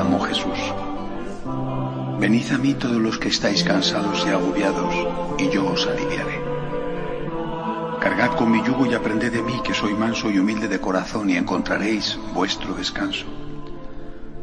[0.00, 0.58] Exclamó Jesús,
[2.18, 4.94] Venid a mí todos los que estáis cansados y agobiados,
[5.38, 6.40] y yo os aliviaré.
[8.00, 11.28] Cargad con mi yugo y aprended de mí, que soy manso y humilde de corazón,
[11.28, 13.26] y encontraréis vuestro descanso.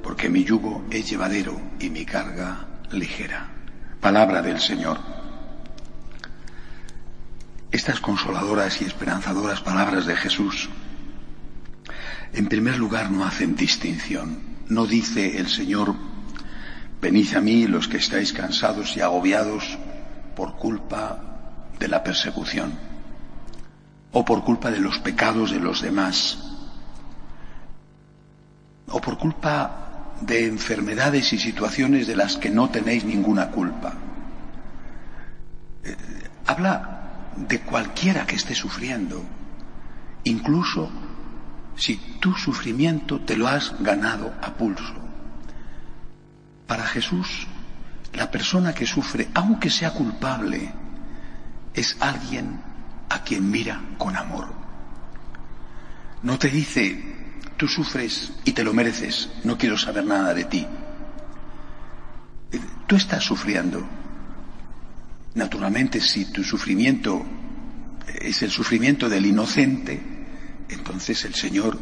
[0.03, 3.47] Porque mi yugo es llevadero y mi carga ligera.
[3.99, 4.99] Palabra del Señor.
[7.71, 10.69] Estas consoladoras y esperanzadoras palabras de Jesús,
[12.33, 14.56] en primer lugar, no hacen distinción.
[14.69, 15.95] No dice el Señor,
[17.01, 19.77] venid a mí los que estáis cansados y agobiados
[20.35, 21.19] por culpa
[21.79, 22.73] de la persecución
[24.11, 26.38] o por culpa de los pecados de los demás
[28.89, 33.93] o por culpa de enfermedades y situaciones de las que no tenéis ninguna culpa.
[35.83, 35.95] Eh,
[36.47, 39.23] habla de cualquiera que esté sufriendo,
[40.23, 40.89] incluso
[41.78, 44.95] si tu sufrimiento te lo has ganado a pulso.
[46.66, 47.47] Para Jesús,
[48.14, 50.73] la persona que sufre, aunque sea culpable,
[51.73, 52.59] es alguien
[53.09, 54.52] a quien mira con amor.
[56.23, 60.67] No te dice, tú sufres y te lo mereces, no quiero saber nada de ti.
[62.88, 63.88] Tú estás sufriendo.
[65.36, 67.23] Naturalmente, si tu sufrimiento
[68.19, 70.16] es el sufrimiento del inocente,
[70.69, 71.79] entonces el Señor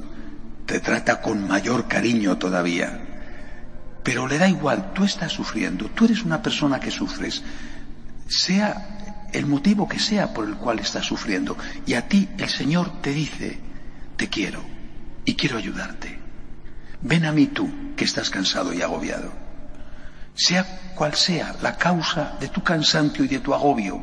[0.66, 3.02] te trata con mayor cariño todavía.
[4.04, 7.44] Pero le da igual, tú estás sufriendo, tú eres una persona que sufres,
[8.28, 11.58] sea el motivo que sea por el cual estás sufriendo.
[11.86, 13.60] Y a ti el Señor te dice,
[14.16, 14.64] te quiero
[15.26, 16.20] y quiero ayudarte.
[17.02, 19.32] Ven a mí tú, que estás cansado y agobiado.
[20.36, 24.02] Sea cual sea la causa de tu cansancio y de tu agobio,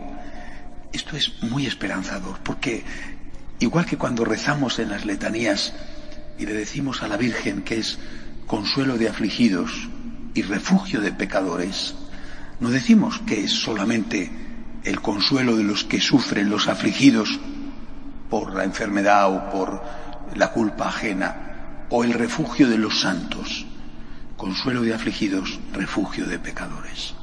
[0.93, 2.85] esto es muy esperanzador, porque
[3.61, 5.73] igual que cuando rezamos en las letanías
[6.39, 7.99] y le decimos a la Virgen que es
[8.47, 9.89] consuelo de afligidos
[10.35, 11.95] y refugio de pecadores,
[12.61, 14.31] no decimos que es solamente
[14.85, 17.39] el consuelo de los que sufren, los afligidos
[18.31, 19.83] por la enfermedad o por
[20.35, 23.67] la culpa ajena, o el refugio de los santos,
[24.37, 27.15] consuelo de afligidos, refugio de pecadores.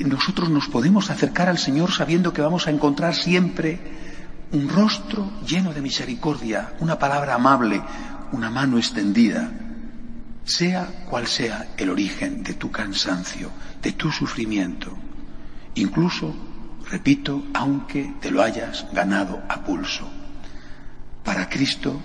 [0.00, 3.80] Nosotros nos podemos acercar al Señor sabiendo que vamos a encontrar siempre
[4.52, 7.82] un rostro lleno de misericordia, una palabra amable,
[8.32, 9.50] una mano extendida,
[10.44, 13.50] sea cual sea el origen de tu cansancio,
[13.80, 14.96] de tu sufrimiento,
[15.74, 16.34] incluso,
[16.90, 20.10] repito, aunque te lo hayas ganado a pulso.
[21.24, 22.00] Para Cristo,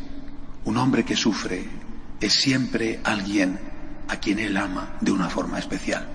[0.65, 1.67] un hombre que sufre
[2.19, 3.59] es siempre alguien
[4.07, 6.07] a quien Él ama de una forma especial.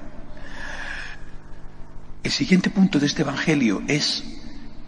[2.23, 4.40] El siguiente punto de este Evangelio es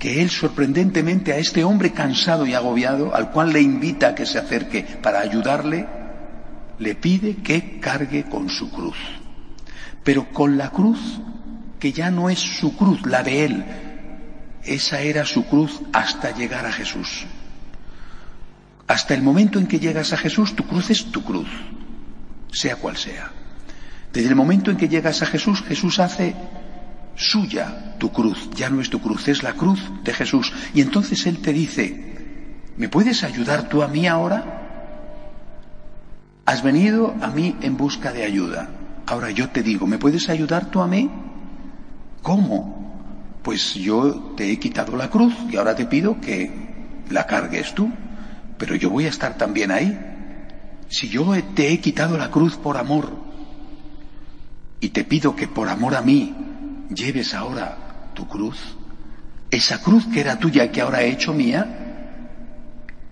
[0.03, 4.27] que Él sorprendentemente a este hombre cansado y agobiado, al cual le invita a que
[4.27, 5.87] se acerque para ayudarle,
[6.81, 8.97] le pide que cargue con su cruz.
[10.03, 10.99] Pero con la cruz
[11.79, 13.65] que ya no es su cruz, la de Él.
[14.65, 17.25] Esa era su cruz hasta llegar a Jesús.
[18.89, 21.49] Hasta el momento en que llegas a Jesús, tu cruz es tu cruz,
[22.51, 23.31] sea cual sea.
[24.13, 26.35] Desde el momento en que llegas a Jesús, Jesús hace
[27.23, 30.53] suya tu cruz, ya no es tu cruz, es la cruz de Jesús.
[30.75, 32.15] Y entonces Él te dice,
[32.77, 34.63] ¿me puedes ayudar tú a mí ahora?
[36.45, 38.69] Has venido a mí en busca de ayuda.
[39.07, 41.11] Ahora yo te digo, ¿me puedes ayudar tú a mí?
[42.23, 43.39] ¿Cómo?
[43.43, 46.51] Pues yo te he quitado la cruz y ahora te pido que
[47.11, 47.91] la cargues tú,
[48.59, 49.99] pero yo voy a estar también ahí.
[50.89, 53.11] Si yo te he quitado la cruz por amor
[54.81, 56.35] y te pido que por amor a mí
[56.95, 58.59] lleves ahora tu cruz,
[59.51, 61.83] esa cruz que era tuya que ahora he hecho mía,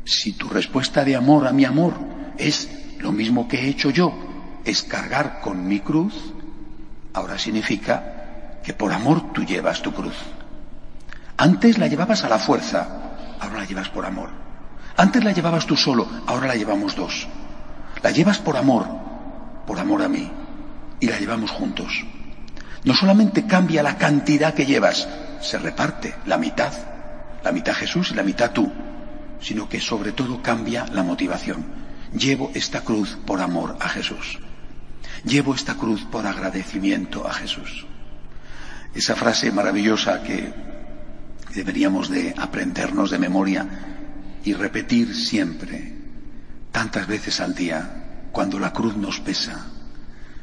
[0.05, 1.95] si tu respuesta de amor a mi amor
[2.39, 2.69] es
[2.99, 4.13] lo mismo que he hecho yo,
[4.65, 6.15] es cargar con mi cruz,
[7.13, 10.17] ahora significa que por amor tú llevas tu cruz.
[11.37, 12.87] Antes la llevabas a la fuerza,
[13.41, 14.31] ahora la llevas por amor.
[14.97, 17.27] Antes la llevabas tú solo, ahora la llevamos dos.
[18.03, 18.87] La llevas por amor,
[19.67, 20.31] por amor a mí,
[21.01, 22.05] y la llevamos juntos.
[22.85, 25.09] No solamente cambia la cantidad que llevas,
[25.41, 26.73] se reparte la mitad.
[27.43, 28.71] la mitad Jesús y la mitad tú,
[29.41, 31.65] sino que sobre todo cambia la motivación.
[32.13, 34.39] Llevo esta cruz por amor a Jesús.
[35.25, 37.87] Llevo esta cruz por agradecimiento a Jesús.
[38.95, 40.53] Esa frase maravillosa que
[41.55, 43.67] deberíamos de aprendernos de memoria
[44.45, 45.95] y repetir siempre,
[46.73, 49.67] tantas veces al día, cuando la cruz nos pesa.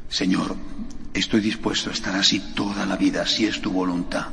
[0.09, 0.55] Señor,
[1.13, 4.27] estoy dispuesto a estar así toda la vida, si es tu voluntad,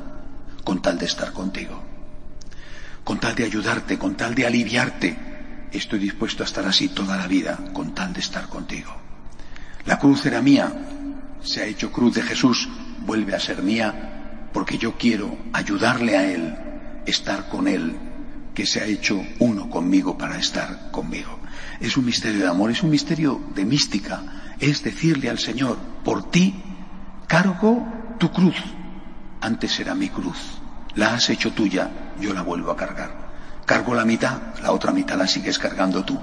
[0.63, 1.83] con tal de estar contigo,
[3.03, 5.17] con tal de ayudarte, con tal de aliviarte.
[5.73, 8.95] Estoy dispuesto a estar así toda la vida, con tal de estar contigo.
[9.87, 10.73] La cruz era mía,
[11.43, 12.69] se ha hecho cruz de Jesús,
[13.01, 16.57] vuelve a ser mía, porque yo quiero ayudarle a Él,
[17.05, 17.97] estar con Él,
[18.55, 21.39] que se ha hecho uno conmigo para estar conmigo.
[21.81, 24.23] Es un misterio de amor, es un misterio de mística,
[24.61, 26.55] es decirle al Señor, por ti
[27.27, 27.87] cargo
[28.19, 28.57] tu cruz,
[29.41, 30.39] antes era mi cruz,
[30.95, 31.91] la has hecho tuya,
[32.21, 33.25] yo la vuelvo a cargar.
[33.67, 36.19] Cargo la mitad, la otra mitad la sigues cargando tú,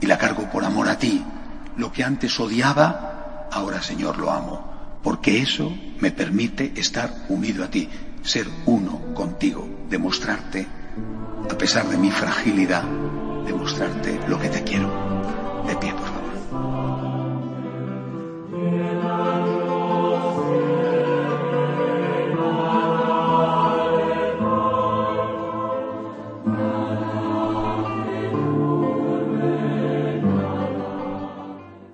[0.00, 1.24] y la cargo por amor a ti.
[1.76, 7.70] Lo que antes odiaba, ahora Señor lo amo, porque eso me permite estar unido a
[7.70, 7.88] ti,
[8.22, 10.81] ser uno contigo, demostrarte
[11.50, 12.84] a pesar de mi fragilidad,
[13.46, 14.88] demostrarte lo que te quiero.
[15.66, 15.91] De pie.